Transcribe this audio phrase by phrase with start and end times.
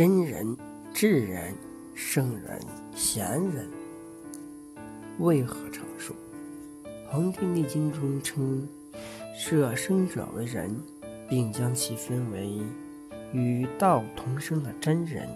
[0.00, 0.56] 真人、
[0.94, 1.52] 智人、
[1.94, 2.58] 圣人、
[2.96, 3.68] 贤人，
[5.18, 6.14] 为何长寿？
[7.06, 8.66] 《黄帝内经》中称
[9.36, 10.74] 舍生者为人，
[11.28, 12.62] 并将其分为
[13.34, 15.28] 与道同生的真人、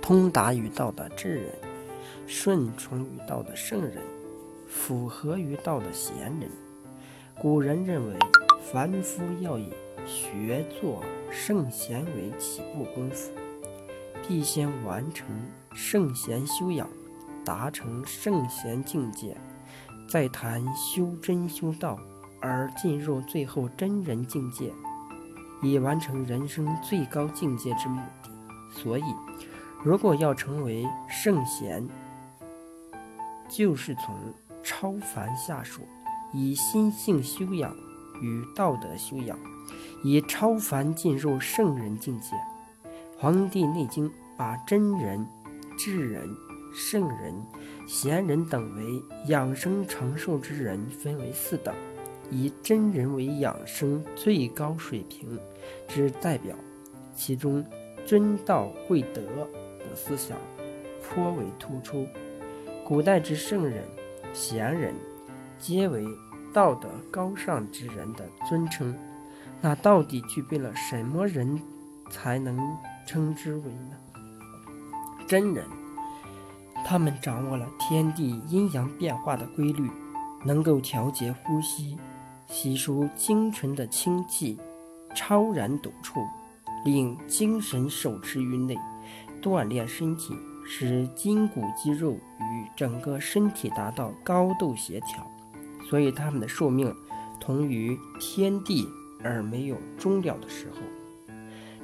[0.00, 1.46] 通达于道的智人、
[2.28, 3.96] 顺从于道的圣人、
[4.68, 6.48] 符合于道的贤人。
[7.36, 8.16] 古人认为，
[8.72, 9.72] 凡夫要以
[10.06, 11.02] 学做
[11.32, 13.32] 圣贤为起步功夫。
[14.26, 15.26] 必先完成
[15.74, 16.88] 圣贤修养，
[17.44, 19.36] 达成圣贤境界，
[20.08, 21.98] 再谈修真修道，
[22.40, 24.72] 而进入最后真人境界，
[25.60, 28.30] 以完成人生最高境界之目的。
[28.70, 29.04] 所以，
[29.82, 31.86] 如果要成为圣贤，
[33.48, 34.14] 就是从
[34.62, 35.82] 超凡下手，
[36.32, 37.76] 以心性修养
[38.20, 39.36] 与道德修养，
[40.04, 42.36] 以超凡进入圣人境界。
[43.22, 45.24] 《黄帝内经》把真人、
[45.78, 46.28] 智人、
[46.74, 47.32] 圣人、
[47.86, 51.72] 贤人等为养生长寿之人分为四等，
[52.32, 55.38] 以真人为养生最高水平
[55.86, 56.56] 之代表，
[57.14, 57.64] 其中
[58.04, 59.22] 尊道贵德
[59.78, 60.36] 的思想
[61.00, 62.04] 颇为突出。
[62.84, 63.84] 古代之圣人、
[64.32, 64.92] 贤人，
[65.60, 66.04] 皆为
[66.52, 68.92] 道德高尚之人的尊称。
[69.60, 71.62] 那到底具备了什么人
[72.10, 72.58] 才能？
[73.06, 73.96] 称之为呢
[75.26, 75.64] 真人，
[76.84, 79.90] 他们掌握了天地阴阳变化的规律，
[80.44, 81.96] 能够调节呼吸，
[82.48, 84.58] 吸收精纯的清气，
[85.14, 86.20] 超然独处，
[86.84, 88.76] 令精神守持于内，
[89.40, 95.26] 锻炼身体，使筋骨肌肉与整个身体达到高度协调，
[95.88, 96.94] 所以他们的寿命
[97.40, 98.86] 同于天地
[99.22, 100.76] 而没有终了的时候。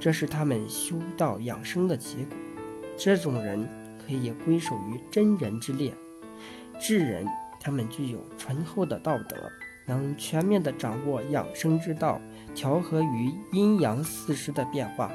[0.00, 2.36] 这是他们修道养生的结果。
[2.96, 3.68] 这种人
[4.06, 5.92] 可以归属于真人之列。
[6.80, 7.26] 智人，
[7.60, 9.36] 他们具有醇厚的道德，
[9.86, 12.20] 能全面地掌握养生之道，
[12.54, 15.10] 调和于阴阳四时的变化，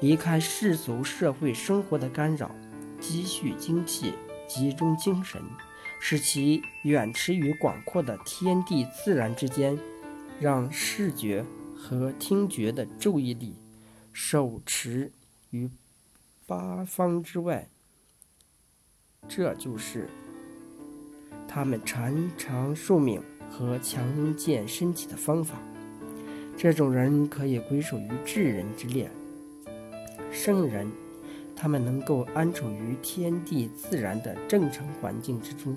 [0.00, 2.50] 离开世俗社会生活的干扰，
[3.00, 4.14] 积蓄精气，
[4.46, 5.42] 集中精神，
[5.98, 9.76] 使其远驰于广阔的天地自然之间，
[10.38, 11.44] 让视觉
[11.76, 13.56] 和听觉的注意力。
[14.12, 15.10] 手持
[15.50, 15.70] 于
[16.46, 17.68] 八方之外，
[19.28, 20.08] 这就是
[21.48, 25.58] 他们长长寿命和强健身体的方法。
[26.56, 29.10] 这种人可以归属于智人之列。
[30.30, 30.90] 圣人，
[31.56, 35.74] 他们能够安处于天地自然的正常环境之中，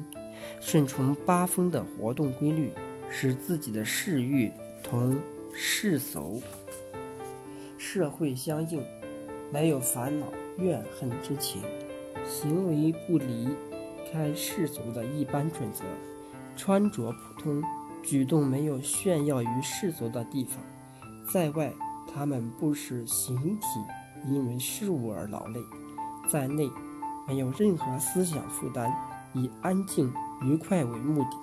[0.60, 2.72] 顺从八风的活动规律，
[3.10, 4.52] 使自己的嗜欲
[4.84, 5.18] 同
[5.54, 6.42] 世俗。
[7.96, 8.84] 社会相应，
[9.54, 10.26] 没有烦恼
[10.58, 11.62] 怨恨之情，
[12.26, 13.48] 行为不离
[14.12, 15.86] 开世俗的一般准则，
[16.58, 17.64] 穿着普通，
[18.04, 20.58] 举动没有炫耀于世俗的地方。
[21.32, 21.72] 在外，
[22.14, 23.66] 他们不使形体
[24.28, 25.62] 因为事物而劳累；
[26.30, 26.70] 在内，
[27.26, 28.94] 没有任何思想负担，
[29.34, 31.38] 以安静愉快为目的，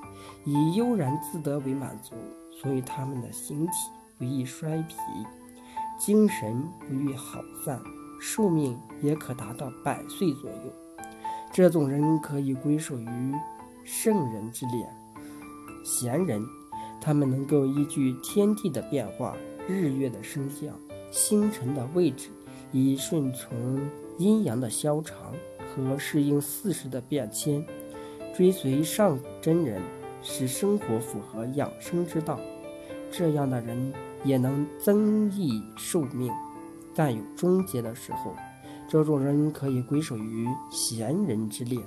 [0.44, 2.14] 以悠然自得为满足。
[2.60, 3.72] 所以，他们的形体
[4.18, 4.94] 不易衰疲。
[6.04, 7.80] 精神不遇好散，
[8.20, 10.72] 寿命也可达到百岁左右。
[11.52, 13.32] 这种人可以归属于
[13.84, 14.84] 圣人之列。
[15.84, 16.44] 贤人，
[17.00, 19.36] 他们能够依据天地的变化、
[19.68, 20.74] 日月的升降、
[21.12, 22.30] 星辰的位置，
[22.72, 23.80] 以顺从
[24.18, 25.32] 阴阳的消长
[25.72, 27.64] 和适应四时的变迁，
[28.34, 29.80] 追随上古真人，
[30.20, 32.41] 使生活符合养生之道。
[33.08, 33.92] 这样的人。
[34.25, 36.33] 也能增益寿命，
[36.94, 38.34] 但有终结的时候。
[38.88, 41.81] 这种人可以归属于贤人之列。